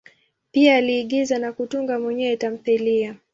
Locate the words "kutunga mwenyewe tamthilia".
1.53-3.15